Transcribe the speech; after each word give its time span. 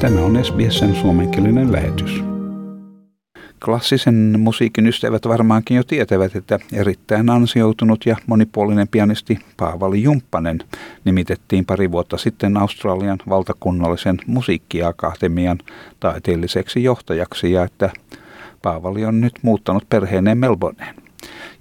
Tämä 0.00 0.20
on 0.20 0.44
SBSn 0.44 0.94
suomenkielinen 0.94 1.72
lähetys. 1.72 2.24
Klassisen 3.64 4.34
musiikin 4.38 4.86
ystävät 4.86 5.28
varmaankin 5.28 5.76
jo 5.76 5.84
tietävät, 5.84 6.36
että 6.36 6.58
erittäin 6.72 7.30
ansioitunut 7.30 8.06
ja 8.06 8.16
monipuolinen 8.26 8.88
pianisti 8.88 9.38
Paavali 9.56 10.02
Jumppanen 10.02 10.58
nimitettiin 11.04 11.64
pari 11.64 11.92
vuotta 11.92 12.16
sitten 12.16 12.56
Australian 12.56 13.18
valtakunnallisen 13.28 14.18
musiikkiakatemian 14.26 15.58
taiteelliseksi 16.00 16.82
johtajaksi 16.82 17.52
ja 17.52 17.64
että 17.64 17.90
Paavali 18.62 19.04
on 19.04 19.20
nyt 19.20 19.34
muuttanut 19.42 19.88
perheeneen 19.88 20.38
Melbourneen. 20.38 20.94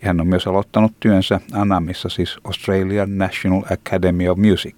Ja 0.02 0.08
hän 0.08 0.22
on 0.22 0.28
myös 0.28 0.48
aloittanut 0.48 0.94
työnsä 1.00 1.40
Anamissa, 1.54 2.10
siis 2.10 2.38
Australian 2.44 3.18
National 3.18 3.62
Academy 3.72 4.28
of 4.28 4.38
Music. 4.38 4.76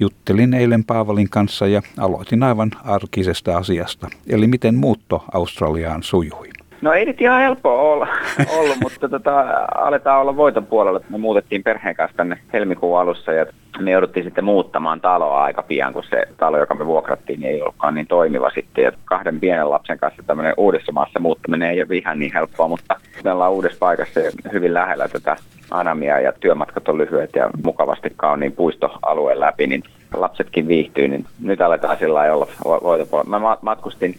Juttelin 0.00 0.54
eilen 0.54 0.84
Paavalin 0.84 1.30
kanssa 1.30 1.66
ja 1.66 1.82
aloitin 1.98 2.42
aivan 2.42 2.70
arkisesta 2.84 3.56
asiasta, 3.56 4.08
eli 4.28 4.46
miten 4.46 4.74
muutto 4.74 5.24
Australiaan 5.32 6.02
sujui. 6.02 6.48
No 6.80 6.92
ei 6.92 7.04
nyt 7.04 7.20
ihan 7.20 7.40
helppoa 7.40 7.82
olla, 7.82 8.08
ollut, 8.58 8.76
mutta 8.82 9.08
tota, 9.08 9.40
aletaan 9.74 10.20
olla 10.20 10.36
voiton 10.36 10.66
puolella. 10.66 11.00
Me 11.08 11.18
muutettiin 11.18 11.62
perheen 11.62 11.96
kanssa 11.96 12.16
tänne 12.16 12.38
helmikuun 12.52 13.00
alussa 13.00 13.32
ja 13.32 13.46
me 13.80 13.90
jouduttiin 13.90 14.24
sitten 14.24 14.44
muuttamaan 14.44 15.00
taloa 15.00 15.44
aika 15.44 15.62
pian, 15.62 15.92
kun 15.92 16.04
se 16.10 16.22
talo, 16.36 16.58
joka 16.58 16.74
me 16.74 16.86
vuokrattiin, 16.86 17.44
ei 17.44 17.62
ollutkaan 17.62 17.94
niin 17.94 18.06
toimiva 18.06 18.50
sitten. 18.54 18.84
Ja 18.84 18.92
kahden 19.04 19.40
pienen 19.40 19.70
lapsen 19.70 19.98
kanssa 19.98 20.22
tämmöinen 20.26 20.54
uudessa 20.56 20.92
maassa 20.92 21.20
muuttaminen 21.20 21.70
ei 21.70 21.82
ole 21.82 21.96
ihan 21.96 22.18
niin 22.18 22.32
helppoa, 22.34 22.68
mutta 22.68 23.00
me 23.26 23.32
ollaan 23.32 23.52
uudessa 23.52 23.78
paikassa 23.78 24.20
ja 24.20 24.30
hyvin 24.52 24.74
lähellä 24.74 25.08
tätä 25.08 25.36
Anamia 25.70 26.20
ja 26.20 26.32
työmatkat 26.40 26.88
on 26.88 26.98
lyhyet 26.98 27.30
ja 27.36 27.50
mukavasti 27.64 28.12
kauniin 28.16 28.52
puistoalueen 28.52 29.40
läpi, 29.40 29.66
niin 29.66 29.82
lapsetkin 30.14 30.68
viihtyy, 30.68 31.08
niin 31.08 31.24
nyt 31.42 31.60
aletaan 31.60 31.98
sillä 31.98 32.20
olla 32.20 32.48
voitopuolella. 32.82 33.38
Mä 33.38 33.56
matkustin 33.62 34.14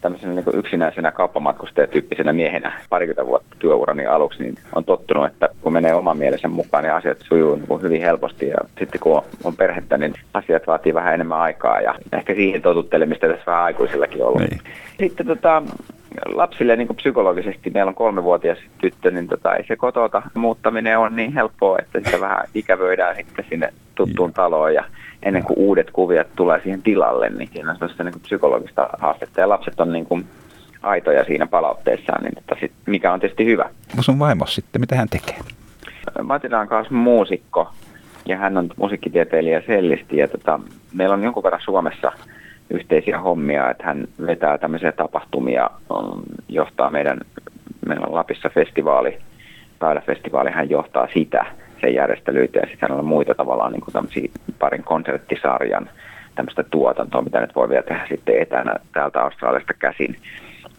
tämmöisenä 0.00 0.34
niin 0.34 0.58
yksinäisenä 0.58 1.12
kauppamatkustajatyyppisenä 1.12 2.32
miehenä 2.32 2.72
parikymmentä 2.90 3.26
vuotta 3.26 3.56
työurani 3.58 4.06
aluksi, 4.06 4.42
niin 4.42 4.54
on 4.74 4.84
tottunut, 4.84 5.26
että 5.26 5.48
kun 5.60 5.72
menee 5.72 5.94
oman 5.94 6.18
mielensä 6.18 6.48
mukaan, 6.48 6.84
niin 6.84 6.94
asiat 6.94 7.18
sujuu 7.28 7.56
niin 7.56 7.82
hyvin 7.82 8.00
helposti. 8.00 8.48
Ja 8.48 8.56
sitten 8.78 9.00
kun 9.00 9.22
on 9.44 9.56
perhettä, 9.56 9.98
niin 9.98 10.14
asiat 10.34 10.66
vaatii 10.66 10.94
vähän 10.94 11.14
enemmän 11.14 11.40
aikaa 11.40 11.80
ja 11.80 11.94
ehkä 12.12 12.34
siihen 12.34 12.62
totuttelemista 12.62 13.28
tässä 13.28 13.46
vähän 13.46 13.62
aikuisillakin 13.62 14.24
ollut. 14.24 14.40
Niin. 14.40 14.60
Sitten 14.98 15.26
tota, 15.26 15.62
lapsille 16.24 16.76
niin 16.76 16.86
kuin 16.86 16.96
psykologisesti, 16.96 17.70
meillä 17.70 17.88
on 17.88 17.94
kolmevuotias 17.94 18.58
tyttö, 18.78 19.10
niin 19.10 19.28
tota, 19.28 19.54
ei 19.54 19.66
se 19.66 19.76
kotota. 19.76 20.22
Muuttaminen 20.34 20.98
on 20.98 21.16
niin 21.16 21.32
helppoa, 21.32 21.78
että 21.78 22.00
sitä 22.04 22.20
vähän 22.20 22.48
ikävöidään 22.54 23.16
sitten 23.16 23.44
sinne 23.50 23.72
tuttuun 23.94 24.32
taloon. 24.32 24.74
Ja 24.74 24.84
ennen 25.22 25.42
kuin 25.42 25.58
uudet 25.58 25.90
kuviot 25.90 26.26
tulee 26.36 26.60
siihen 26.62 26.82
tilalle, 26.82 27.30
niin 27.30 27.50
siinä 27.52 27.70
on 27.70 27.76
sellaista 27.76 28.04
niin 28.04 28.12
kuin 28.12 28.22
psykologista 28.22 28.88
haastetta. 28.98 29.40
Ja 29.40 29.48
lapset 29.48 29.80
on 29.80 29.92
niin 29.92 30.06
kuin 30.06 30.26
aitoja 30.82 31.24
siinä 31.24 31.46
palautteessaan, 31.46 32.24
niin 32.24 32.38
että 32.38 32.56
sit, 32.60 32.72
mikä 32.86 33.12
on 33.12 33.20
tietysti 33.20 33.44
hyvä. 33.44 33.70
Sun 34.00 34.18
vaimo 34.18 34.46
sitten, 34.46 34.80
mitä 34.80 34.96
hän 34.96 35.08
tekee? 35.08 35.36
Matilda 36.22 36.60
on 36.60 36.68
kanssa 36.68 36.94
muusikko. 36.94 37.70
Ja 38.26 38.36
hän 38.36 38.58
on 38.58 38.68
musiikkitieteilijä 38.76 39.62
sellisti. 39.66 40.16
Ja 40.16 40.28
tota, 40.28 40.60
meillä 40.94 41.14
on 41.14 41.24
jonkun 41.24 41.42
verran 41.42 41.60
Suomessa 41.64 42.12
yhteisiä 42.70 43.18
hommia, 43.18 43.70
että 43.70 43.84
hän 43.84 44.08
vetää 44.26 44.58
tämmöisiä 44.58 44.92
tapahtumia, 44.92 45.70
on, 45.88 46.22
johtaa 46.48 46.90
meidän, 46.90 47.18
meillä 47.86 48.06
on 48.06 48.14
Lapissa 48.14 48.48
festivaali, 48.48 49.18
taidefestivaali, 49.78 50.50
hän 50.50 50.70
johtaa 50.70 51.08
sitä, 51.14 51.46
sen 51.80 51.94
järjestelyitä 51.94 52.58
ja 52.58 52.66
sitten 52.70 52.92
on 52.92 53.04
muita 53.04 53.34
tavallaan 53.34 53.72
niin 53.72 53.82
kuin 53.82 54.30
parin 54.58 54.84
konserttisarjan 54.84 55.90
tämmöistä 56.34 56.62
tuotantoa, 56.62 57.22
mitä 57.22 57.40
nyt 57.40 57.54
voi 57.54 57.68
vielä 57.68 57.82
tehdä 57.82 58.06
sitten 58.08 58.42
etänä 58.42 58.74
täältä 58.92 59.22
Australiasta 59.22 59.74
käsin. 59.74 60.16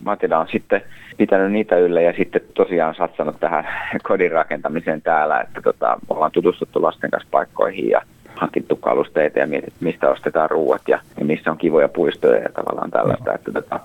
Matilda 0.03 0.39
on 0.39 0.47
sitten 0.47 0.81
pitänyt 1.17 1.51
niitä 1.51 1.77
yllä 1.77 2.01
ja 2.01 2.13
sitten 2.13 2.41
tosiaan 2.53 2.95
satsannut 2.95 3.39
tähän 3.39 3.67
kodin 4.07 4.31
rakentamiseen 4.31 5.01
täällä, 5.01 5.39
että 5.39 5.61
tota, 5.61 5.99
ollaan 6.09 6.31
tutustuttu 6.31 6.81
lasten 6.81 7.11
kanssa 7.11 7.29
paikkoihin 7.31 7.89
ja 7.89 8.01
hankittu 8.37 8.75
kalusteita 8.75 9.39
ja 9.39 9.47
mietit, 9.47 9.73
mistä 9.79 10.09
ostetaan 10.09 10.49
ruuat 10.49 10.81
ja, 10.87 10.99
ja 11.19 11.25
missä 11.25 11.51
on 11.51 11.57
kivoja 11.57 11.87
puistoja 11.89 12.41
ja 12.41 12.49
tavallaan 12.53 12.91
tällaista. 12.91 13.33
Että 13.33 13.51
tota, 13.51 13.79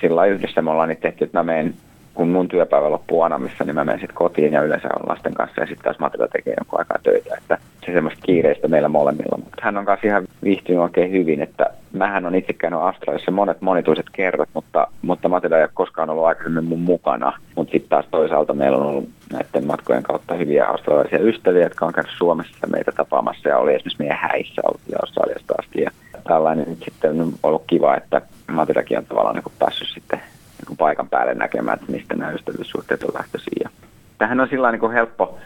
sillä 0.00 0.26
yhdessä 0.26 0.62
me 0.62 0.70
ollaan 0.70 0.88
nyt 0.88 1.00
tehty, 1.00 1.24
että 1.24 1.38
mä 1.38 1.42
menen 1.42 1.74
kun 2.16 2.28
mun 2.28 2.48
työpäivä 2.48 2.90
loppuu 2.90 3.22
Anamissa, 3.22 3.64
niin 3.64 3.74
mä 3.74 3.84
menen 3.84 4.00
sitten 4.00 4.16
kotiin 4.16 4.52
ja 4.52 4.62
yleensä 4.62 4.88
on 4.88 5.08
lasten 5.08 5.34
kanssa 5.34 5.60
ja 5.60 5.66
sitten 5.66 5.84
taas 5.84 5.98
Matilda 5.98 6.28
tekee 6.28 6.54
jonkun 6.58 6.78
aikaa 6.78 6.98
töitä. 7.02 7.34
Että 7.38 7.58
se 7.86 7.92
semmoista 7.92 8.20
kiireistä 8.26 8.68
meillä 8.68 8.88
molemmilla. 8.88 9.38
Mutta 9.38 9.62
hän 9.62 9.78
on 9.78 9.84
kanssa 9.84 10.06
ihan 10.06 10.25
viihtynyt 10.46 10.80
oikein 10.80 11.12
hyvin, 11.12 11.42
että 11.42 11.66
mähän 11.92 12.26
on 12.26 12.34
itse 12.34 12.52
käynyt 12.52 12.80
Australiassa 12.80 13.30
monet 13.30 13.60
monituiset 13.60 14.06
kerrat, 14.12 14.48
mutta, 14.54 14.86
mutta 15.02 15.28
Matilda 15.28 15.56
ei 15.56 15.62
ole 15.62 15.70
koskaan 15.74 16.10
ollut 16.10 16.24
aikaisemmin 16.24 16.64
mun 16.64 16.80
mukana. 16.80 17.32
Mutta 17.56 17.72
sitten 17.72 17.88
taas 17.88 18.06
toisaalta 18.10 18.54
meillä 18.54 18.78
on 18.78 18.86
ollut 18.86 19.08
näiden 19.32 19.66
matkojen 19.66 20.02
kautta 20.02 20.34
hyviä 20.34 20.66
australialaisia 20.66 21.18
ystäviä, 21.18 21.62
jotka 21.62 21.86
on 21.86 21.92
käynyt 21.92 22.12
Suomessa 22.18 22.66
meitä 22.66 22.92
tapaamassa 22.92 23.48
ja 23.48 23.58
oli 23.58 23.74
esimerkiksi 23.74 24.02
meidän 24.02 24.18
häissä 24.20 24.62
ollut 24.64 24.80
Australiasta 25.02 25.54
asti. 25.58 25.80
Ja 25.80 25.90
tällainen 26.28 26.68
nyt 26.68 26.82
sitten 26.84 27.20
on 27.20 27.32
ollut 27.42 27.64
kiva, 27.66 27.96
että 27.96 28.22
Matildakin 28.52 28.98
on 28.98 29.06
tavallaan 29.06 29.34
niin 29.34 29.54
päässyt 29.58 29.88
sitten 29.94 30.20
niin 30.68 30.76
paikan 30.76 31.08
päälle 31.08 31.34
näkemään, 31.34 31.78
että 31.78 31.92
mistä 31.92 32.14
nämä 32.14 32.32
ystävyyssuhteet 32.32 33.02
on 33.02 33.14
lähtöisiä. 33.14 33.52
Ja 33.64 33.70
tämähän 34.18 34.40
on 34.40 34.48
sillä 34.48 34.72
niin 34.72 34.92
helppo, 34.92 35.38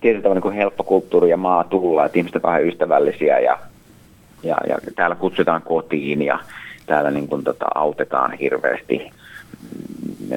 tietyllä 0.00 0.22
tavalla 0.22 0.40
niin 0.40 0.52
helppo 0.52 0.82
kulttuuri 0.84 1.30
ja 1.30 1.36
maa 1.36 1.64
tulla, 1.64 2.04
että 2.04 2.18
ihmiset 2.18 2.44
ovat 2.44 2.62
ystävällisiä 2.62 3.38
ja, 3.38 3.58
ja, 4.44 4.56
ja 4.68 4.78
täällä 4.96 5.16
kutsutaan 5.16 5.62
kotiin 5.62 6.22
ja 6.22 6.38
täällä 6.86 7.10
niin 7.10 7.28
kuin, 7.28 7.44
tota, 7.44 7.66
autetaan 7.74 8.32
hirveästi 8.32 9.10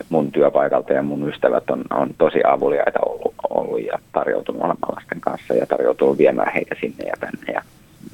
mun 0.10 0.32
työpaikalta 0.32 0.94
ja 0.94 1.04
mun 1.04 1.30
ystävät 1.30 1.70
on, 1.70 1.84
on 1.94 2.10
tosi 2.18 2.40
avuliaita 2.48 3.00
ollut, 3.06 3.34
ollut 3.50 3.86
ja 3.86 4.00
tarjoutunut 4.12 4.62
olemaan 4.62 4.96
lasten 4.96 5.22
kanssa 5.22 5.54
ja 5.54 5.66
tarjoutunut 5.66 6.18
viemään 6.18 6.54
heitä 6.54 6.76
sinne 6.80 7.06
ja 7.06 7.14
tänne 7.20 7.54
ja 7.54 7.62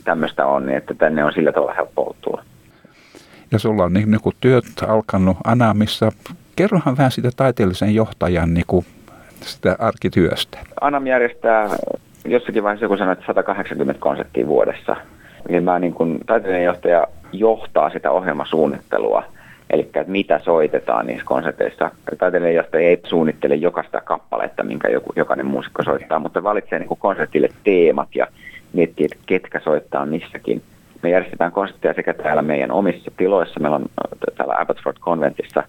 tämmöistä 0.04 0.46
on, 0.46 0.66
niin 0.66 0.78
että 0.78 0.94
tänne 0.94 1.24
on 1.24 1.34
sillä 1.34 1.52
tavalla 1.52 1.74
helppo 1.74 2.16
tulla 2.22 2.44
ja 3.54 3.60
sulla 3.60 3.84
on 3.84 3.94
niin, 3.94 4.12
niin 4.12 4.22
kuin 4.22 4.36
työt 4.42 4.66
alkanut 4.88 5.38
Anamissa. 5.44 6.12
Kerrohan 6.56 6.98
vähän 6.98 7.12
sitä 7.12 7.30
taiteellisen 7.36 7.96
johtajan 7.96 8.54
niin 8.54 8.66
kuin 8.68 8.86
sitä 9.42 9.76
arkityöstä. 9.80 10.58
Anam 10.82 11.08
järjestää 11.08 11.70
jossakin 12.26 12.64
vaiheessa 12.64 12.86
joku 12.86 12.98
sanoi, 12.98 13.14
että 13.14 13.26
180 13.26 14.02
konserttia 14.02 14.48
vuodessa. 14.48 14.96
Eli 15.50 15.62
mä 15.62 15.80
niin 15.80 15.94
kuin 15.94 16.20
taiteellinen 16.26 16.66
johtaja 16.66 17.08
johtaa 17.32 17.90
sitä 17.90 18.12
ohjelmasuunnittelua, 18.12 19.24
eli 19.70 19.82
että 19.82 20.04
mitä 20.08 20.40
soitetaan 20.40 21.08
niissä 21.08 21.26
konserteissa. 21.26 21.92
Taiteellinen 22.18 22.56
johtaja 22.56 22.88
ei 22.88 23.00
suunnittele 23.04 23.56
jokaista 23.56 24.02
kappaletta, 24.02 24.64
minkä 24.64 24.88
joku, 24.90 25.14
jokainen 25.16 25.46
muusikko 25.46 25.84
soittaa, 25.84 26.20
mutta 26.20 26.44
valitsee 26.44 26.80
niin 26.80 26.98
konsertille 27.00 27.50
teemat 27.64 28.16
ja 28.16 28.28
miettii, 28.74 29.06
että 29.06 29.18
ketkä 29.26 29.60
soittaa 29.60 30.06
missäkin 30.06 30.62
me 31.04 31.10
järjestetään 31.10 31.52
konsertteja 31.52 31.94
sekä 31.94 32.14
täällä 32.14 32.42
meidän 32.42 32.72
omissa 32.72 33.12
tiloissa. 33.18 33.60
Meillä 33.60 33.76
on 33.76 33.86
täällä 34.38 34.56
Abbotsford 34.60 34.98
Conventissa 35.00 35.64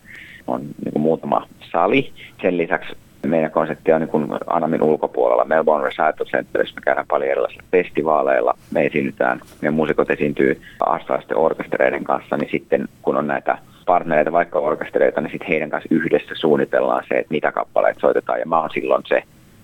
on 0.46 0.60
niin 0.60 1.00
muutama 1.00 1.46
sali. 1.72 2.12
Sen 2.42 2.56
lisäksi 2.58 2.96
meidän 3.28 3.50
konsepti 3.50 3.92
on 3.92 4.00
niin 4.00 4.38
Anamin 4.46 4.82
ulkopuolella 4.82 5.44
Melbourne 5.44 5.84
Recital 5.84 6.26
Centerissä. 6.26 6.74
Me 6.74 6.80
käydään 6.84 7.06
paljon 7.06 7.30
erilaisilla 7.30 7.64
festivaaleilla. 7.72 8.54
Me 8.70 8.86
esiinnytään, 8.86 9.40
meidän 9.60 9.74
muusikot 9.74 10.10
esiintyy 10.10 10.60
australaisten 10.86 11.36
orkestereiden 11.36 12.04
kanssa, 12.04 12.36
niin 12.36 12.50
sitten 12.50 12.88
kun 13.02 13.16
on 13.16 13.26
näitä 13.26 13.58
partnereita, 13.86 14.32
vaikka 14.32 14.58
orkestereita, 14.58 15.20
niin 15.20 15.30
sitten 15.30 15.48
heidän 15.48 15.70
kanssa 15.70 15.94
yhdessä 15.94 16.34
suunnitellaan 16.34 17.04
se, 17.08 17.14
että 17.14 17.34
mitä 17.34 17.52
kappaleita 17.52 18.00
soitetaan. 18.00 18.40
Ja 18.40 18.46
mä 18.46 18.60
oon 18.60 18.70
silloin 18.74 19.02
se 19.06 19.22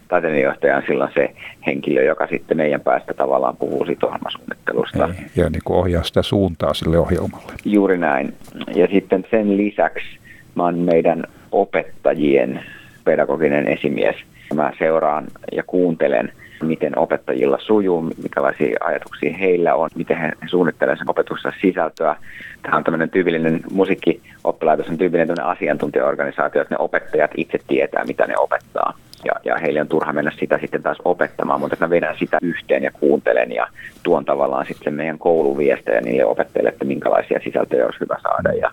taiteenjohtaja 0.08 0.76
on 0.76 0.82
silloin 0.86 1.10
se 1.14 1.34
henkilö, 1.66 2.02
joka 2.02 2.26
sitten 2.26 2.56
meidän 2.56 2.80
päästä 2.80 3.14
tavallaan 3.14 3.56
puhuu 3.56 3.84
siitä 3.84 4.06
ohjelmasuunnittelusta. 4.06 5.04
Ei, 5.04 5.42
ja 5.42 5.50
niin 5.50 5.62
kuin 5.64 5.76
ohjaa 5.76 6.02
sitä 6.02 6.22
suuntaa 6.22 6.74
sille 6.74 6.98
ohjelmalle. 6.98 7.52
Juuri 7.64 7.98
näin. 7.98 8.34
Ja 8.74 8.86
sitten 8.86 9.26
sen 9.30 9.56
lisäksi 9.56 10.06
mä 10.54 10.64
oon 10.64 10.78
meidän 10.78 11.24
opettajien 11.52 12.64
pedagoginen 13.04 13.68
esimies. 13.68 14.16
Mä 14.54 14.72
seuraan 14.78 15.26
ja 15.52 15.62
kuuntelen, 15.62 16.32
miten 16.62 16.98
opettajilla 16.98 17.58
sujuu, 17.60 18.02
mikälaisia 18.22 18.78
ajatuksia 18.80 19.36
heillä 19.36 19.74
on, 19.74 19.90
miten 19.94 20.16
he 20.16 20.32
suunnittelevat 20.46 20.98
sen 20.98 21.10
opetuksen 21.10 21.52
sisältöä. 21.60 22.16
Tämä 22.62 22.76
on 22.76 22.84
tämmöinen 22.84 23.10
tyypillinen 23.10 23.60
musiikkioppilaitos, 23.72 24.88
on 24.88 24.98
tyypillinen 24.98 25.44
asiantuntijaorganisaatio, 25.44 26.62
että 26.62 26.74
ne 26.74 26.78
opettajat 26.78 27.30
itse 27.36 27.58
tietää, 27.68 28.04
mitä 28.04 28.26
ne 28.26 28.34
opettaa 28.38 28.94
ja, 29.24 29.32
ja 29.44 29.58
heille 29.58 29.80
on 29.80 29.88
turha 29.88 30.12
mennä 30.12 30.32
sitä 30.40 30.58
sitten 30.58 30.82
taas 30.82 30.98
opettamaan, 31.04 31.60
mutta 31.60 31.76
mä 31.80 31.90
vedän 31.90 32.18
sitä 32.18 32.38
yhteen 32.42 32.82
ja 32.82 32.90
kuuntelen 32.90 33.52
ja 33.52 33.66
tuon 34.02 34.24
tavallaan 34.24 34.66
sitten 34.66 34.94
meidän 34.94 35.18
kouluviestejä 35.18 36.00
niille 36.00 36.24
opettajille, 36.24 36.68
että 36.68 36.84
minkälaisia 36.84 37.40
sisältöjä 37.44 37.84
olisi 37.84 38.00
hyvä 38.00 38.16
saada. 38.22 38.52
Ja, 38.52 38.70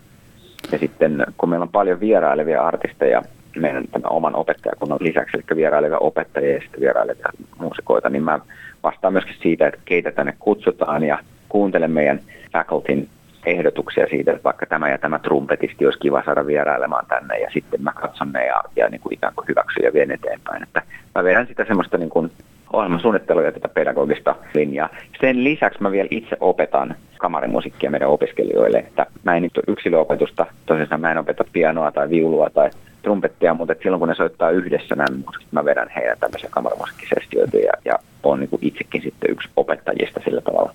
ja 0.72 0.78
sitten 0.78 1.26
kun 1.38 1.50
meillä 1.50 1.64
on 1.64 1.70
paljon 1.70 2.00
vierailevia 2.00 2.62
artisteja 2.62 3.22
meidän 3.62 3.88
tämän 3.92 4.12
oman 4.12 4.36
opettajakunnan 4.36 4.98
lisäksi, 5.02 5.38
eli 5.38 5.58
vierailevia 5.58 5.98
opettajia 5.98 6.54
ja 6.54 6.62
sitten 6.62 6.82
vierailevia 6.82 7.30
muusikoita, 7.60 8.10
niin 8.10 8.24
mä 8.24 8.40
vastaan 8.84 9.14
myöskin 9.14 9.36
siitä, 9.42 9.68
että 9.68 9.80
keitä 9.86 10.12
tänne 10.12 10.34
kutsutaan 10.40 11.04
ja 11.04 11.20
kuuntelen 11.50 11.92
meidän 11.92 12.20
facultyn 12.54 13.08
ehdotuksia 13.46 14.08
siitä, 14.10 14.32
että 14.32 14.44
vaikka 14.44 14.66
tämä 14.66 14.90
ja 14.90 14.98
tämä 14.98 15.20
trumpetisti 15.20 15.86
olisi 15.86 16.00
kiva 16.00 16.24
saada 16.26 16.48
vierailemaan 16.48 17.06
tänne 17.06 17.40
ja 17.40 17.50
sitten 17.54 17.84
mä 17.84 17.92
katson 17.92 18.32
ne 18.32 18.46
ja, 18.46 18.64
ja 18.76 18.90
niin 18.90 19.02
kuin 19.02 19.14
ikään 19.14 19.34
kuin 19.36 19.48
hyväksyn 19.48 19.84
ja 19.84 19.94
vien 19.94 20.12
eteenpäin. 20.12 20.64
Että 20.64 20.82
mä 21.16 21.24
vedän 21.24 21.48
sitä 21.48 21.66
semmoista 21.66 21.98
niin 21.98 22.10
kuin 22.10 22.32
ohjelmasuunnittelua 22.74 23.44
ja 23.44 23.52
tätä 23.52 23.70
pedagogista 23.70 24.36
linjaa. 24.54 24.90
Sen 25.22 25.44
lisäksi 25.44 25.82
mä 25.82 25.92
vielä 25.92 26.08
itse 26.12 26.38
opetan 26.40 26.96
kamarimusiikkia 27.18 27.92
meidän 27.92 28.10
opiskelijoille, 28.10 28.78
että 28.78 29.06
mä 29.24 29.36
en 29.36 29.44
nyt 29.44 29.60
yksilöopetusta, 29.68 30.46
tosissaan 30.66 31.02
mä 31.02 31.12
en 31.12 31.18
opeta 31.18 31.44
pianoa 31.54 31.92
tai 31.92 32.10
viulua 32.10 32.50
tai 32.50 32.70
trumpettia, 33.08 33.54
mutta 33.54 33.74
silloin 33.84 34.00
kun 34.00 34.08
ne 34.08 34.16
soittaa 34.16 34.50
yhdessä 34.50 34.96
musikit, 35.26 35.52
mä 35.52 35.66
vedän 35.66 35.90
heidän 35.96 36.18
tämmöisiä 36.20 36.50
kamarimusiikkisestioita 36.52 37.58
ja, 37.58 37.74
ja 37.86 38.00
on 38.24 38.40
niin 38.40 38.50
kuin 38.50 38.60
itsekin 38.62 39.02
sitten 39.02 39.32
yksi 39.32 39.50
opettajista 39.56 40.20
sillä 40.26 40.42
tavalla. 40.42 40.74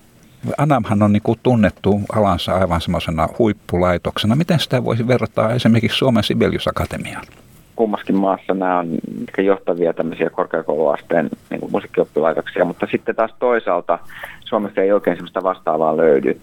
Anamhan 0.58 1.02
on 1.02 1.12
niin 1.12 1.22
kuin 1.22 1.38
tunnettu 1.42 2.00
alansa 2.12 2.54
aivan 2.54 2.80
semmoisena 2.80 3.28
huippulaitoksena. 3.38 4.36
Miten 4.36 4.58
sitä 4.58 4.84
voisi 4.84 5.08
verrata 5.08 5.52
esimerkiksi 5.54 5.98
Suomen 5.98 6.22
Sibelius 6.22 6.68
Akatemiaan? 6.68 7.24
kummaskin 7.76 8.16
maassa 8.16 8.54
nämä 8.54 8.78
on 8.78 8.98
johtavia 9.38 9.92
tämmöisiä 9.92 10.30
korkeakouluasteen 10.30 11.30
niin 11.50 11.70
musiikkioppilaitoksia, 11.70 12.64
mutta 12.64 12.86
sitten 12.90 13.16
taas 13.16 13.34
toisaalta 13.38 13.98
Suomessa 14.44 14.80
ei 14.80 14.92
oikein 14.92 15.16
sellaista 15.16 15.42
vastaavaa 15.42 15.96
löydy. 15.96 16.40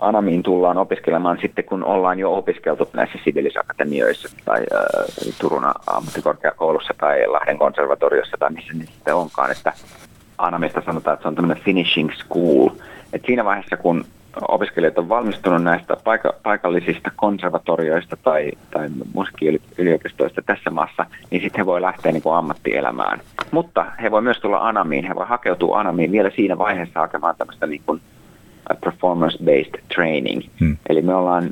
Anamiin 0.00 0.42
tullaan 0.42 0.78
opiskelemaan 0.78 1.38
sitten, 1.40 1.64
kun 1.64 1.84
ollaan 1.84 2.18
jo 2.18 2.36
opiskeltu 2.36 2.88
näissä 2.92 3.18
sivilisakatemioissa 3.24 4.28
tai 4.44 4.60
äh, 4.60 5.34
Turun 5.40 5.64
ammattikorkeakoulussa 5.86 6.94
tai 6.98 7.26
Lahden 7.26 7.58
konservatoriossa 7.58 8.36
tai 8.38 8.50
missä 8.50 8.72
niitä 8.72 8.92
sitten 8.92 9.14
onkaan, 9.14 9.50
että 9.50 9.72
Anamista 10.38 10.82
sanotaan, 10.86 11.14
että 11.14 11.22
se 11.22 11.28
on 11.28 11.34
tämmöinen 11.34 11.64
finishing 11.64 12.10
school. 12.12 12.70
Et 13.12 13.22
siinä 13.26 13.44
vaiheessa, 13.44 13.76
kun 13.76 14.04
opiskelijat 14.48 14.98
on 14.98 15.08
valmistunut 15.08 15.62
näistä 15.62 15.96
paika- 16.04 16.34
paikallisista 16.42 17.10
konservatorioista 17.16 18.16
tai, 18.16 18.52
tai 18.70 18.88
musiikkiyliopistoista 19.14 20.42
tässä 20.42 20.70
maassa, 20.70 21.06
niin 21.30 21.42
sitten 21.42 21.60
he 21.60 21.66
voi 21.66 21.82
lähteä 21.82 22.12
niin 22.12 22.22
kuin 22.22 22.36
ammattielämään. 22.36 23.20
Mutta 23.50 23.86
he 24.02 24.10
voi 24.10 24.22
myös 24.22 24.40
tulla 24.40 24.68
Anamiin, 24.68 25.04
he 25.04 25.14
voi 25.14 25.26
hakeutua 25.26 25.80
Anamiin 25.80 26.12
vielä 26.12 26.30
siinä 26.30 26.58
vaiheessa 26.58 27.00
hakemaan 27.00 27.34
tämmöistä 27.38 27.66
niin 27.66 27.82
kuin 27.86 28.00
performance-based 28.74 29.80
training. 29.94 30.42
Hmm. 30.60 30.76
Eli 30.88 31.02
me 31.02 31.14
ollaan, 31.14 31.50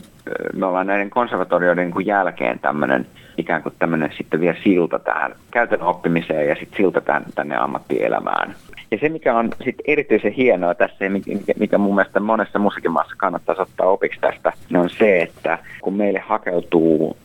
me 0.55 0.67
ollaan 0.67 0.87
näiden 0.87 1.11
konservatorioiden 1.11 1.85
niin 1.85 1.95
kuin 1.95 2.07
jälkeen 2.07 2.59
tämmöinen 2.59 3.07
ikään 3.39 3.63
kuin 3.63 3.75
tämmöinen 3.79 4.11
sitten 4.17 4.41
vielä 4.41 4.57
silta 4.65 4.99
tähän 4.99 5.35
käytännön 5.51 5.89
oppimiseen 5.89 6.49
ja 6.49 6.55
sitten 6.55 6.77
silta 6.77 7.01
tänne, 7.01 7.29
tänne 7.35 7.57
ammattielämään. 7.57 8.55
Ja 8.91 8.99
se, 9.01 9.09
mikä 9.09 9.35
on 9.35 9.51
sitten 9.65 9.85
erityisen 9.87 10.33
hienoa 10.33 10.75
tässä 10.75 11.05
ja 11.05 11.11
mikä, 11.11 11.33
mikä 11.59 11.79
mun 11.79 11.95
mielestä 11.95 12.21
monessa 12.21 12.59
musiikimaassa 12.59 13.15
kannattaa 13.17 13.57
ottaa 13.59 13.87
opiksi 13.87 14.21
tästä, 14.21 14.53
on 14.75 14.91
se, 14.91 15.23
että 15.23 15.59
kun 15.81 15.95
meille 15.95 16.19
hakeutuu 16.19 17.17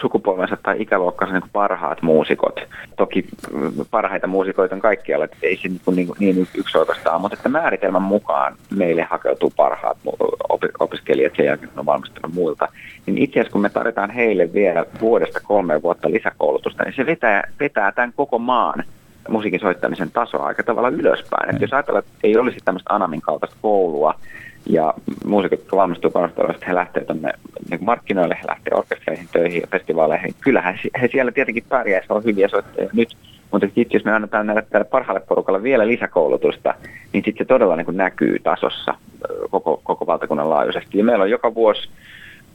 sukupolvensa 0.00 0.56
tai 0.62 0.82
ikäluokkansa 0.82 1.34
niin 1.34 1.50
parhaat 1.52 2.02
muusikot. 2.02 2.60
Toki 2.96 3.24
mm, 3.52 3.72
parhaita 3.90 4.26
muusikoita 4.26 4.74
on 4.74 4.80
kaikkialla, 4.80 5.24
että 5.24 5.36
ei 5.42 5.56
se 5.56 5.68
niin, 5.68 5.80
niin, 6.18 6.36
niin 6.36 6.48
yksioikoista 6.54 7.18
mutta 7.18 7.36
että 7.36 7.48
määritelmän 7.48 8.02
mukaan 8.02 8.56
meille 8.76 9.02
hakeutuu 9.02 9.52
parhaat 9.56 9.98
opiskelijat 10.78 11.32
sen 11.36 11.46
jälkeen, 11.46 11.68
kun 11.68 11.78
on 11.78 11.86
valmistunut 11.86 12.34
muilta. 12.34 12.68
Niin 13.06 13.18
itse 13.18 13.40
asiassa 13.40 13.52
kun 13.52 13.60
me 13.60 13.70
tarvitaan 13.70 14.10
heille 14.10 14.52
vielä 14.52 14.86
vuodesta 15.00 15.40
kolme 15.40 15.82
vuotta 15.82 16.10
lisäkoulutusta, 16.10 16.84
niin 16.84 16.94
se 16.96 17.06
vetää, 17.06 17.42
vetää 17.60 17.92
tämän 17.92 18.12
koko 18.16 18.38
maan 18.38 18.84
musiikin 19.28 19.60
soittamisen 19.60 20.10
tasoa 20.10 20.46
aika 20.46 20.62
tavalla 20.62 20.88
ylöspäin. 20.88 21.50
Että 21.50 21.64
jos 21.64 21.72
ajatellaan, 21.72 22.04
että 22.04 22.18
ei 22.24 22.36
olisi 22.36 22.58
tämmöistä 22.64 22.94
Anamin 22.94 23.20
kaltaista 23.20 23.56
koulua, 23.62 24.14
ja 24.66 24.94
muusikot, 25.24 25.58
jotka 25.58 25.76
valmistuu 25.76 26.10
konservatoriosta, 26.10 26.66
he 26.66 26.74
lähtevät 26.74 27.06
tuonne 27.06 27.32
niin 27.70 27.84
markkinoille, 27.84 28.38
he 28.42 28.46
lähtevät 28.48 28.78
orkestereihin, 28.78 29.28
töihin 29.32 29.60
ja 29.60 29.66
festivaaleihin. 29.70 30.34
Kyllähän 30.40 30.78
he 31.00 31.08
siellä 31.12 31.32
tietenkin 31.32 31.64
pärjää, 31.68 32.02
on 32.08 32.24
hyviä 32.24 32.48
soittajia 32.48 32.90
nyt, 32.92 33.16
mutta 33.50 33.66
sitten 33.66 33.98
jos 33.98 34.04
me 34.04 34.12
annetaan 34.12 34.46
näille 34.46 34.66
tälle 34.70 34.84
parhaalle 34.84 35.22
porukalle 35.28 35.62
vielä 35.62 35.86
lisäkoulutusta, 35.86 36.74
niin 37.12 37.24
sitten 37.24 37.44
se 37.44 37.48
todella 37.48 37.76
niin 37.76 37.84
kuin 37.84 37.96
näkyy 37.96 38.38
tasossa 38.38 38.94
koko, 39.50 39.80
koko 39.84 40.06
valtakunnan 40.06 40.50
laajuisesti. 40.50 40.98
Ja 40.98 41.04
meillä 41.04 41.22
on 41.22 41.30
joka 41.30 41.54
vuosi 41.54 41.88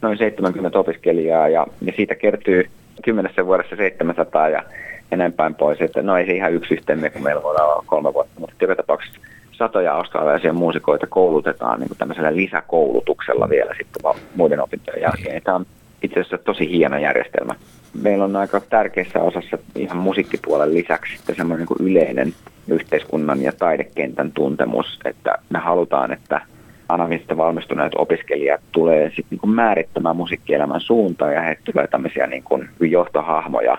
noin 0.01 0.17
70 0.17 0.79
opiskelijaa 0.79 1.49
ja, 1.49 1.67
ja 1.81 1.93
siitä 1.95 2.15
kertyy 2.15 2.69
kymmenessä 3.03 3.45
vuodessa 3.45 3.75
700 3.75 4.49
ja 4.49 4.63
ja 5.11 5.17
näin 5.17 5.33
päin 5.33 5.55
pois. 5.55 5.81
Että 5.81 6.01
no 6.01 6.17
ei 6.17 6.25
se 6.25 6.31
ihan 6.31 6.53
yksi 6.53 6.73
yhteen, 6.73 7.11
kun 7.13 7.23
meillä 7.23 7.43
voidaan 7.43 7.69
olla 7.69 7.83
kolme 7.87 8.13
vuotta, 8.13 8.39
mutta 8.39 8.55
joka 8.61 8.75
tapauksessa 8.75 9.19
satoja 9.57 9.93
australialaisia 9.93 10.53
muusikoita 10.53 11.07
koulutetaan 11.07 11.79
niin 11.79 11.87
kuin 11.87 11.97
tämmöisellä 11.97 12.35
lisäkoulutuksella 12.35 13.49
vielä 13.49 13.73
sitten 13.77 14.13
muiden 14.35 14.63
opintojen 14.63 15.01
jälkeen. 15.01 15.41
Tämä 15.43 15.55
on 15.55 15.65
itse 16.01 16.19
asiassa 16.19 16.37
tosi 16.37 16.69
hieno 16.69 16.97
järjestelmä. 16.97 17.55
Meillä 18.01 18.25
on 18.25 18.35
aika 18.35 18.59
tärkeässä 18.59 19.21
osassa 19.21 19.57
ihan 19.75 19.97
musiikkipuolen 19.97 20.73
lisäksi 20.73 21.17
sitten 21.17 21.35
semmoinen 21.35 21.67
niin 21.69 21.89
yleinen 21.89 22.33
yhteiskunnan 22.67 23.41
ja 23.41 23.51
taidekentän 23.51 24.31
tuntemus, 24.31 24.99
että 25.05 25.35
me 25.49 25.59
halutaan, 25.59 26.13
että 26.13 26.41
Anavista 26.89 27.37
valmistuneet 27.37 27.91
opiskelijat 27.95 28.61
tulee 28.71 29.11
sitten 29.15 29.39
niin 29.43 29.55
määrittämään 29.55 30.15
musiikkielämän 30.15 30.81
suuntaan 30.81 31.33
ja 31.33 31.41
he 31.41 31.57
tulee 31.63 31.87
tämmöisiä 31.87 32.27
niin 32.27 32.43
kuin 32.43 32.69
johtohahmoja 32.79 33.77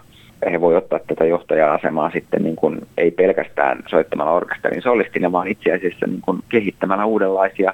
he 0.52 0.60
voi 0.60 0.76
ottaa 0.76 0.98
tätä 1.06 1.24
johtaja-asemaa 1.24 2.10
sitten 2.10 2.42
niin 2.42 2.56
kuin, 2.56 2.86
ei 2.98 3.10
pelkästään 3.10 3.78
soittamalla 3.88 4.32
orkesterin 4.32 4.82
solistina, 4.82 5.32
vaan 5.32 5.48
itse 5.48 5.72
asiassa 5.72 6.06
niin 6.06 6.20
kuin 6.20 6.42
kehittämällä 6.48 7.04
uudenlaisia 7.04 7.72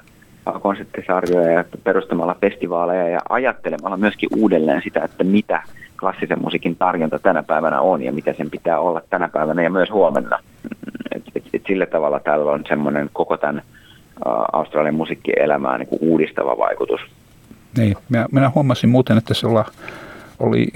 konseptisarjoja 0.62 1.50
ja 1.50 1.64
perustamalla 1.84 2.36
festivaaleja 2.40 3.08
ja 3.08 3.20
ajattelemalla 3.28 3.96
myöskin 3.96 4.28
uudelleen 4.36 4.82
sitä, 4.82 5.00
että 5.04 5.24
mitä 5.24 5.62
klassisen 6.00 6.42
musiikin 6.42 6.76
tarjonta 6.76 7.18
tänä 7.18 7.42
päivänä 7.42 7.80
on 7.80 8.02
ja 8.02 8.12
mitä 8.12 8.32
sen 8.32 8.50
pitää 8.50 8.78
olla 8.80 9.02
tänä 9.10 9.28
päivänä 9.28 9.62
ja 9.62 9.70
myös 9.70 9.90
huomenna. 9.90 10.38
Et, 11.14 11.22
et, 11.34 11.44
et 11.52 11.62
sillä 11.66 11.86
tavalla 11.86 12.20
täällä 12.20 12.50
on 12.50 12.64
semmoinen 12.68 13.10
koko 13.12 13.36
tämän 13.36 13.62
Australian 14.52 14.94
musiikkielämään 14.94 15.80
niin 15.80 15.98
uudistava 16.00 16.58
vaikutus. 16.58 17.00
Niin, 17.76 17.96
minä, 18.08 18.26
minä 18.32 18.50
huomasin 18.54 18.90
muuten, 18.90 19.18
että 19.18 19.34
se 19.34 19.46
ollaan 19.46 19.72
oli 20.38 20.66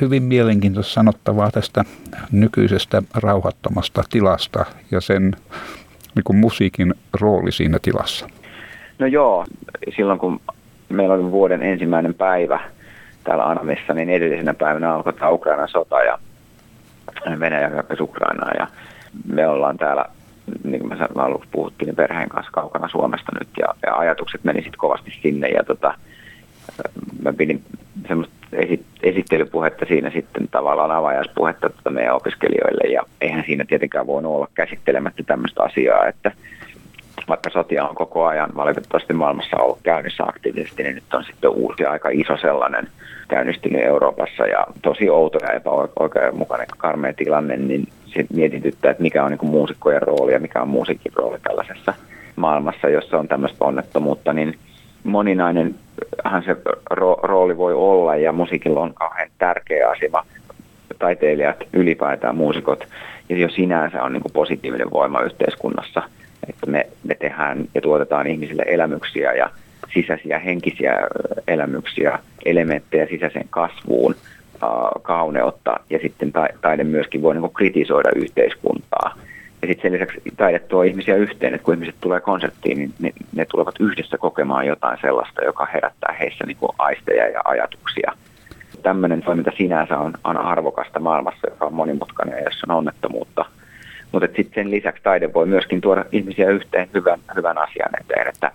hyvin 0.00 0.22
mielenkiintoista 0.22 0.92
sanottavaa 0.92 1.50
tästä 1.50 1.84
nykyisestä 2.32 3.02
rauhattomasta 3.14 4.02
tilasta 4.10 4.64
ja 4.90 5.00
sen 5.00 5.32
niin 6.14 6.24
kuin 6.24 6.36
musiikin 6.36 6.94
rooli 7.20 7.52
siinä 7.52 7.78
tilassa. 7.82 8.28
No 8.98 9.06
joo, 9.06 9.44
silloin 9.96 10.18
kun 10.18 10.40
meillä 10.88 11.14
oli 11.14 11.30
vuoden 11.30 11.62
ensimmäinen 11.62 12.14
päivä 12.14 12.60
täällä 13.24 13.44
Anamissa, 13.44 13.94
niin 13.94 14.10
edellisenä 14.10 14.54
päivänä 14.54 14.94
alkoi 14.94 15.12
tämä 15.12 15.30
Ukrainan 15.30 15.68
sota 15.68 16.02
ja 16.02 16.18
Venäjä 17.40 17.68
hyökkäsi 17.68 18.02
Ukrainaa 18.02 18.50
ja 18.58 18.66
me 19.32 19.48
ollaan 19.48 19.76
täällä, 19.76 20.04
niin 20.64 20.80
kuin 20.80 20.98
mä 21.14 21.22
aluksi 21.22 21.48
puhuttiin, 21.52 21.86
niin 21.86 21.96
perheen 21.96 22.28
kanssa 22.28 22.52
kaukana 22.52 22.88
Suomesta 22.88 23.32
nyt 23.38 23.48
ja, 23.58 23.66
ja 23.86 23.96
ajatukset 23.96 24.44
meni 24.44 24.58
sitten 24.58 24.78
kovasti 24.78 25.12
sinne 25.22 25.48
ja 25.48 25.64
tota, 25.64 25.94
mä 27.22 27.32
pidin 27.32 27.62
semmoista 28.08 28.34
esittelypuhetta 29.02 29.86
siinä 29.86 30.10
sitten 30.10 30.48
tavallaan 30.48 30.90
avajaispuhetta 30.90 31.70
tuota 31.70 31.90
meidän 31.90 32.16
opiskelijoille. 32.16 32.92
Ja 32.92 33.02
eihän 33.20 33.44
siinä 33.46 33.64
tietenkään 33.64 34.06
voinut 34.06 34.32
olla 34.32 34.48
käsittelemättä 34.54 35.22
tämmöistä 35.22 35.62
asiaa, 35.62 36.06
että 36.06 36.32
vaikka 37.28 37.50
sotia 37.50 37.88
on 37.88 37.94
koko 37.94 38.26
ajan 38.26 38.50
valitettavasti 38.56 39.12
maailmassa 39.12 39.56
ollut 39.56 39.78
käynnissä 39.82 40.24
aktiivisesti, 40.24 40.82
niin 40.82 40.94
nyt 40.94 41.14
on 41.14 41.24
sitten 41.24 41.50
uusi 41.50 41.84
aika 41.84 42.08
iso 42.12 42.36
sellainen 42.36 42.88
käynnistynyt 43.28 43.84
Euroopassa. 43.84 44.46
Ja 44.46 44.66
tosi 44.82 45.10
outo 45.10 45.38
ja 45.42 45.52
epäoikeudenmukainen 45.52 46.66
karmea 46.76 47.12
tilanne, 47.12 47.56
niin 47.56 47.88
se 48.06 48.26
mietityttää, 48.34 48.90
että 48.90 49.02
mikä 49.02 49.24
on 49.24 49.30
niin 49.30 49.50
muusikkojen 49.50 50.02
rooli 50.02 50.32
ja 50.32 50.40
mikä 50.40 50.62
on 50.62 50.68
musiikin 50.68 51.12
rooli 51.16 51.38
tällaisessa 51.40 51.94
maailmassa, 52.36 52.88
jossa 52.88 53.18
on 53.18 53.28
tämmöistä 53.28 53.64
onnettomuutta, 53.64 54.32
niin 54.32 54.58
moninainenhan 55.04 56.42
se 56.44 56.56
ro- 56.90 57.20
rooli 57.22 57.56
voi 57.56 57.74
olla 57.74 58.16
ja 58.16 58.32
musiikilla 58.32 58.80
on 58.80 58.94
kauhean 58.94 59.30
tärkeä 59.38 59.90
asema. 59.90 60.26
Taiteilijat, 60.98 61.56
ylipäätään 61.72 62.36
muusikot, 62.36 62.84
ja 63.28 63.36
jo 63.36 63.48
sinänsä 63.48 64.02
on 64.02 64.12
niin 64.12 64.22
kuin 64.22 64.32
positiivinen 64.32 64.90
voima 64.90 65.20
yhteiskunnassa, 65.20 66.02
että 66.48 66.66
me, 66.66 66.86
me 67.04 67.14
tehdään 67.14 67.68
ja 67.74 67.80
tuotetaan 67.80 68.26
ihmisille 68.26 68.64
elämyksiä 68.66 69.32
ja 69.32 69.50
sisäisiä 69.94 70.38
henkisiä 70.38 70.98
elämyksiä, 71.48 72.18
elementtejä 72.44 73.06
sisäiseen 73.06 73.46
kasvuun, 73.50 74.14
kauneutta 75.02 75.80
ja 75.90 75.98
sitten 76.02 76.32
taide 76.60 76.84
myöskin 76.84 77.22
voi 77.22 77.34
niin 77.34 77.54
kritisoida 77.54 78.10
yhteiskuntaa 78.16 78.83
ja 79.64 79.68
sitten 79.68 79.82
sen 79.82 79.92
lisäksi 79.92 80.20
taide 80.36 80.58
tuo 80.58 80.82
ihmisiä 80.82 81.16
yhteen, 81.16 81.54
että 81.54 81.64
kun 81.64 81.74
ihmiset 81.74 81.94
tulee 82.00 82.20
konserttiin, 82.20 82.78
niin 82.78 82.94
ne, 82.98 83.12
ne 83.34 83.44
tulevat 83.44 83.74
yhdessä 83.80 84.18
kokemaan 84.18 84.66
jotain 84.66 84.98
sellaista, 85.00 85.44
joka 85.44 85.66
herättää 85.74 86.16
heissä 86.20 86.44
niin 86.46 86.56
kuin 86.56 86.72
aisteja 86.78 87.28
ja 87.28 87.40
ajatuksia. 87.44 88.12
Tämmöinen 88.82 89.22
toiminta 89.22 89.50
sinänsä 89.56 89.98
on, 89.98 90.12
on 90.24 90.36
arvokasta 90.36 91.00
maailmassa, 91.00 91.48
joka 91.50 91.66
on 91.66 91.74
monimutkainen 91.74 92.38
ja 92.38 92.44
jossa 92.44 92.66
on 92.68 92.76
onnettomuutta. 92.76 93.44
Mutta 94.12 94.28
sitten 94.36 94.54
sen 94.54 94.70
lisäksi 94.70 95.02
taide 95.02 95.32
voi 95.32 95.46
myöskin 95.46 95.80
tuoda 95.80 96.04
ihmisiä 96.12 96.50
yhteen 96.50 96.88
hyvän, 96.94 97.20
hyvän 97.36 97.58
asian 97.58 98.00
eteen, 98.00 98.28
että 98.28 98.52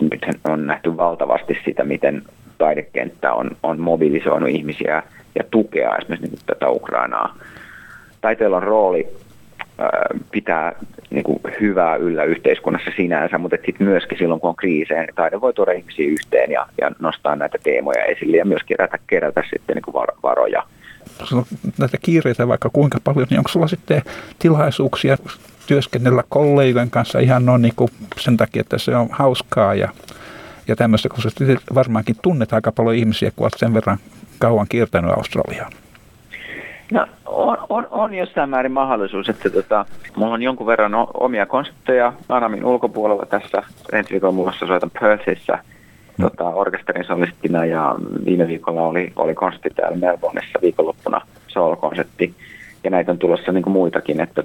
nyt 0.00 0.26
on 0.44 0.66
nähty 0.66 0.96
valtavasti 0.96 1.58
sitä, 1.64 1.84
miten 1.84 2.22
taidekenttä 2.58 3.32
on, 3.32 3.50
on 3.62 3.80
mobilisoinut 3.80 4.48
ihmisiä 4.48 5.02
ja 5.34 5.44
tukea 5.50 5.96
esimerkiksi 5.96 6.30
niin 6.30 6.46
tätä 6.46 6.68
Ukrainaa. 6.68 7.36
Taiteella 8.20 8.56
on 8.56 8.62
rooli 8.62 9.08
pitää 10.30 10.72
niin 11.10 11.24
kuin 11.24 11.40
hyvää 11.60 11.96
yllä 11.96 12.24
yhteiskunnassa 12.24 12.90
sinänsä, 12.96 13.38
mutta 13.38 13.56
sitten 13.66 13.86
myöskin 13.86 14.18
silloin, 14.18 14.40
kun 14.40 14.50
on 14.50 14.56
kriisejä, 14.56 15.00
niin 15.00 15.14
taide 15.14 15.40
voi 15.40 15.52
tuoda 15.52 15.72
ihmisiä 15.72 16.08
yhteen 16.08 16.50
ja, 16.50 16.66
ja 16.80 16.90
nostaa 16.98 17.36
näitä 17.36 17.58
teemoja 17.62 18.04
esille 18.04 18.36
ja 18.36 18.44
myös 18.44 18.62
kerätä, 18.66 18.98
kerätä 19.06 19.42
sitten 19.50 19.76
niin 19.76 19.82
kuin 19.82 19.94
varoja. 20.22 20.62
Sulla 21.24 21.46
näitä 21.78 21.98
kiireitä 22.02 22.48
vaikka 22.48 22.70
kuinka 22.72 22.98
paljon, 23.04 23.26
niin 23.30 23.38
onko 23.38 23.48
sulla 23.48 23.66
sitten 23.68 24.02
tilaisuuksia 24.38 25.16
työskennellä 25.66 26.24
kollegojen 26.28 26.90
kanssa 26.90 27.18
ihan 27.18 27.46
noin 27.46 27.62
niin 27.62 27.74
kuin 27.76 27.90
sen 28.16 28.36
takia, 28.36 28.60
että 28.60 28.78
se 28.78 28.96
on 28.96 29.08
hauskaa 29.10 29.74
ja, 29.74 29.88
ja 30.68 30.76
tämmöistä, 30.76 31.08
sä 31.18 31.30
varmaankin 31.74 32.16
tunnet 32.22 32.52
aika 32.52 32.72
paljon 32.72 32.96
ihmisiä, 32.96 33.30
kun 33.36 33.44
olet 33.44 33.54
sen 33.56 33.74
verran 33.74 33.98
kauan 34.38 34.66
kiertänyt 34.68 35.10
Australiaan. 35.10 35.72
On, 37.32 37.58
on, 37.68 37.86
on 37.90 38.14
jossain 38.14 38.50
määrin 38.50 38.72
mahdollisuus, 38.72 39.28
että 39.28 39.50
tota, 39.50 39.86
mulla 40.16 40.34
on 40.34 40.42
jonkun 40.42 40.66
verran 40.66 40.92
omia 41.14 41.46
konsepteja 41.46 42.12
Anamin 42.28 42.64
ulkopuolella 42.64 43.26
tässä. 43.26 43.62
Ensi 43.92 44.10
viikolla 44.10 44.32
mulla 44.32 44.52
soitan 44.52 44.90
Perthissä 45.00 45.58
mm. 46.18 46.22
tota, 46.22 46.44
orkesterin 46.44 47.04
solistina 47.04 47.64
ja 47.64 47.94
viime 48.24 48.48
viikolla 48.48 48.82
oli, 48.82 49.12
oli 49.16 49.34
konsertti 49.34 49.70
täällä 49.70 49.98
Melbourneissa 49.98 50.58
viikonloppuna 50.62 51.20
soul-konsertti. 51.48 52.34
Ja 52.84 52.90
näitä 52.90 53.12
on 53.12 53.18
tulossa 53.18 53.52
niin 53.52 53.62
kuin 53.62 53.72
muitakin, 53.72 54.20
että 54.20 54.42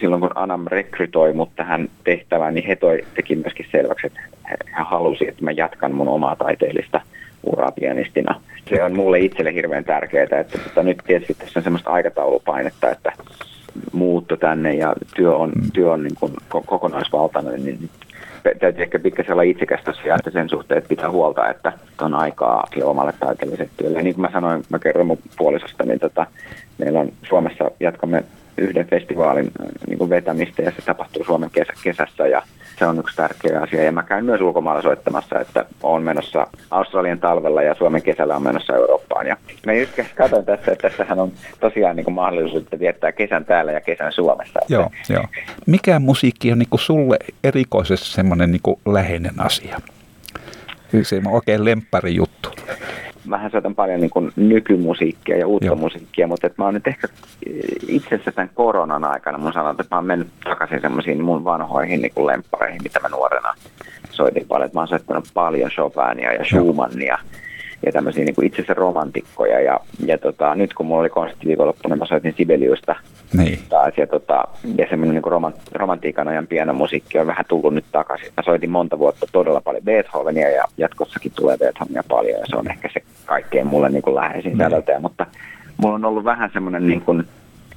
silloin 0.00 0.20
kun 0.20 0.30
Anam 0.34 0.64
rekrytoi 0.66 1.32
mut 1.32 1.50
tähän 1.56 1.88
tehtävään, 2.04 2.54
niin 2.54 2.66
he 2.66 2.76
toi, 2.76 3.04
teki 3.14 3.36
myöskin 3.36 3.66
selväksi, 3.72 4.06
että 4.06 4.20
he 4.50 4.82
halusi, 4.82 5.28
että 5.28 5.44
mä 5.44 5.50
jatkan 5.50 5.94
mun 5.94 6.08
omaa 6.08 6.36
taiteellista 6.36 7.00
uraa 7.42 7.72
pianistina 7.72 8.40
se 8.70 8.82
on 8.82 8.96
mulle 8.96 9.18
itselle 9.18 9.54
hirveän 9.54 9.84
tärkeää, 9.84 10.40
että 10.40 10.58
tota, 10.58 10.82
nyt 10.82 11.02
tietysti 11.06 11.34
tässä 11.34 11.58
on 11.60 11.62
semmoista 11.62 11.90
aikataulupainetta, 11.90 12.90
että 12.90 13.12
muutto 13.92 14.36
tänne 14.36 14.74
ja 14.74 14.94
työ 15.16 15.36
on, 15.36 15.50
mm. 15.50 15.70
työ 15.72 15.92
on 15.92 16.02
niin 16.02 16.14
kuin 16.20 16.32
kokonaisvaltainen, 16.66 17.64
niin 17.64 17.90
täytyy 18.42 18.82
ehkä 18.82 18.98
pikkasen 18.98 19.32
olla 19.32 19.42
itsekäs 19.42 19.80
tosiaan, 19.84 20.20
että 20.20 20.30
sen 20.30 20.48
suhteen 20.48 20.78
että 20.78 20.88
pitää 20.88 21.10
huolta, 21.10 21.50
että 21.50 21.72
on 22.00 22.14
aikaa 22.14 22.66
omalle 22.82 23.12
taiteelliselle 23.20 23.70
työlle. 23.76 23.98
Ja 23.98 24.04
niin 24.04 24.14
kuin 24.14 24.22
mä 24.22 24.30
sanoin, 24.32 24.62
mä 24.68 24.78
kerron 24.78 25.06
mun 25.06 25.18
puolisosta, 25.38 25.84
niin 25.84 26.00
tota, 26.00 26.26
meillä 26.78 27.00
on 27.00 27.12
Suomessa, 27.28 27.70
jatkamme 27.80 28.24
yhden 28.58 28.86
festivaalin 28.86 29.50
niin 29.88 29.98
kuin 29.98 30.10
vetämistä 30.10 30.62
ja 30.62 30.70
se 30.70 30.82
tapahtuu 30.82 31.24
Suomen 31.24 31.50
kesä, 31.50 31.72
kesässä 31.82 32.26
ja 32.26 32.42
se 32.78 32.86
on 32.86 32.98
yksi 32.98 33.16
tärkeä 33.16 33.60
asia. 33.60 33.84
Ja 33.84 33.92
mä 33.92 34.02
käyn 34.02 34.24
myös 34.24 34.40
ulkomailla 34.40 34.82
soittamassa, 34.82 35.40
että 35.40 35.64
olen 35.82 36.02
menossa 36.02 36.46
Australian 36.70 37.18
talvella 37.18 37.62
ja 37.62 37.74
Suomen 37.74 38.02
kesällä 38.02 38.36
on 38.36 38.42
menossa 38.42 38.76
Eurooppaan. 38.76 39.26
Ja 39.26 39.36
mä 39.66 39.72
just 39.72 39.92
katson 40.14 40.44
tässä, 40.44 40.72
että 40.72 40.88
tässähän 40.88 41.20
on 41.20 41.32
tosiaan 41.60 41.96
niin 41.96 42.04
kuin 42.04 42.14
mahdollisuus, 42.14 42.62
että 42.62 42.78
viettää 42.78 43.12
kesän 43.12 43.44
täällä 43.44 43.72
ja 43.72 43.80
kesän 43.80 44.12
Suomessa. 44.12 44.60
Joo, 44.68 44.90
joo. 45.08 45.24
Mikä 45.66 45.98
musiikki 45.98 46.52
on 46.52 46.58
niin 46.58 46.68
kuin 46.70 46.80
sulle 46.80 47.16
erikoisesti 47.44 48.08
semmoinen 48.08 48.52
niin 48.52 48.76
läheinen 48.86 49.40
asia? 49.40 49.80
Se 51.02 51.16
on 51.16 51.32
oikein 51.32 51.64
lemppari 51.64 52.14
juttu 52.14 52.48
mähän 53.28 53.50
soitan 53.50 53.74
paljon 53.74 54.00
niin 54.00 54.10
kuin 54.10 54.32
nykymusiikkia 54.36 55.36
ja 55.36 55.46
uutta 55.46 55.66
Joo. 55.66 55.76
musiikkia, 55.76 56.26
mutta 56.26 56.46
että 56.46 56.62
mä 56.62 56.64
oon 56.64 56.74
nyt 56.74 56.86
ehkä 56.86 57.08
itse 57.88 58.08
asiassa 58.08 58.32
tämän 58.32 58.50
koronan 58.54 59.04
aikana, 59.04 59.38
mun 59.38 59.52
sanon, 59.52 59.70
että 59.70 59.84
mä 59.90 59.96
oon 59.96 60.06
mennyt 60.06 60.28
takaisin 60.44 60.80
semmoisiin 60.80 61.24
mun 61.24 61.44
vanhoihin 61.44 62.02
niin 62.02 62.12
kuin 62.14 62.26
lemppareihin, 62.26 62.82
mitä 62.82 63.00
mä 63.00 63.08
nuorena 63.08 63.54
soitin 64.10 64.46
paljon. 64.48 64.66
Että 64.66 64.76
mä 64.76 64.80
oon 64.80 64.88
soittanut 64.88 65.28
paljon 65.34 65.70
Chopinia 65.70 66.32
ja 66.32 66.44
Schumannia. 66.44 67.18
Joo 67.22 67.47
ja 67.86 67.92
tämmöisiä 67.92 68.24
niin 68.24 68.34
kuin 68.34 68.46
itse 68.46 68.56
asiassa 68.56 68.74
romantikkoja. 68.74 69.60
Ja, 69.60 69.80
ja 70.06 70.18
tota, 70.18 70.54
nyt 70.54 70.74
kun 70.74 70.86
mulla 70.86 71.00
oli 71.00 71.10
konsertti 71.10 71.46
viikonloppuna, 71.46 71.96
mä 71.96 72.06
soitin 72.06 72.34
Sibeliusta 72.36 72.96
niin. 73.36 73.58
taas. 73.68 73.94
Ja, 73.96 74.06
tota, 74.06 74.44
ja 74.76 74.86
semmoinen 74.90 75.14
niin 75.14 75.32
romant, 75.32 75.56
romantiikan 75.72 76.28
ajan 76.28 76.46
pieno 76.46 76.72
musiikki 76.72 77.18
on 77.18 77.26
vähän 77.26 77.44
tullut 77.48 77.74
nyt 77.74 77.84
takaisin. 77.92 78.32
Mä 78.36 78.42
soitin 78.42 78.70
monta 78.70 78.98
vuotta 78.98 79.26
todella 79.32 79.60
paljon 79.60 79.84
Beethovenia 79.84 80.50
ja 80.50 80.64
jatkossakin 80.76 81.32
tulee 81.36 81.58
Beethovenia 81.58 82.02
paljon 82.08 82.38
ja 82.40 82.46
se 82.46 82.56
on 82.56 82.70
ehkä 82.70 82.90
se 82.92 83.02
kaikkein 83.26 83.66
mulle 83.66 83.88
niin 83.88 84.02
kuin 84.02 84.16
läheisin 84.16 84.50
niin. 84.50 84.58
säveltäjä. 84.58 85.00
Mutta 85.00 85.26
mulla 85.76 85.94
on 85.94 86.04
ollut 86.04 86.24
vähän 86.24 86.50
semmoinen 86.52 86.86
niin 86.86 87.00
kuin, 87.00 87.24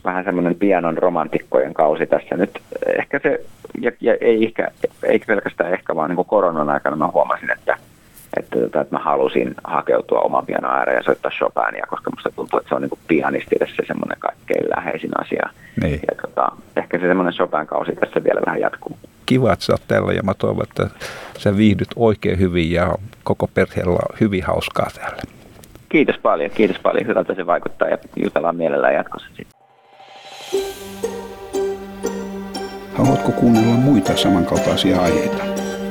vähän 0.05 0.23
semmoinen 0.23 0.55
pianon 0.55 0.97
romantikkojen 0.97 1.73
kausi 1.73 2.05
tässä 2.05 2.37
nyt. 2.37 2.59
Ehkä 2.97 3.19
se, 3.23 3.45
ja, 3.81 3.91
ja 4.01 4.17
ei, 4.21 4.45
ehkä, 4.45 4.71
ei 5.03 5.19
pelkästään 5.19 5.73
ehkä, 5.73 5.95
vaan 5.95 6.09
niin 6.09 6.25
koronan 6.25 6.69
aikana 6.69 6.95
mä 6.95 7.07
huomasin, 7.07 7.51
että 7.51 7.77
että, 8.39 8.59
tota, 8.59 8.81
että 8.81 8.95
mä 8.95 9.03
halusin 9.03 9.55
hakeutua 9.63 10.19
oman 10.19 10.45
pianon 10.45 10.71
ääreen 10.71 10.97
ja 10.97 11.03
soittaa 11.03 11.31
Chopinia, 11.31 11.85
koska 11.89 12.11
musta 12.11 12.29
tuntuu, 12.35 12.59
että 12.59 12.69
se 12.69 12.75
on 12.75 12.81
niin 12.81 12.99
pianistille 13.07 13.67
se 13.67 13.83
semmoinen 13.87 14.19
kaikkein 14.19 14.69
läheisin 14.69 15.11
asia. 15.21 15.49
Niin. 15.81 15.99
Ja 16.11 16.15
tota, 16.21 16.51
ehkä 16.75 16.99
se 16.99 17.07
semmoinen 17.07 17.33
Chopin-kausi 17.33 17.91
tässä 17.95 18.23
vielä 18.23 18.41
vähän 18.45 18.61
jatkuu. 18.61 18.97
Kiva, 19.25 19.53
että 19.53 19.65
sä 19.65 19.73
oot 19.73 19.81
täällä 19.87 20.13
ja 20.13 20.23
mä 20.23 20.33
toivon, 20.33 20.63
että 20.63 20.89
sä 21.37 21.57
viihdyt 21.57 21.87
oikein 21.95 22.39
hyvin 22.39 22.71
ja 22.71 22.95
koko 23.23 23.47
perheellä 23.47 23.91
on 23.91 24.17
hyvin 24.21 24.43
hauskaa 24.43 24.87
täällä. 24.95 25.21
Kiitos 25.89 26.17
paljon, 26.17 26.51
kiitos 26.51 26.79
paljon. 26.79 27.07
Hyvältä 27.07 27.35
se 27.35 27.45
vaikuttaa 27.45 27.87
ja 27.87 27.97
jutellaan 28.15 28.55
mielellään 28.55 28.93
jatkossa 28.93 29.27
sitten. 29.27 29.61
Haluatko 32.93 33.31
kuunnella 33.31 33.73
muita 33.73 34.17
samankaltaisia 34.17 35.01
aiheita? 35.01 35.50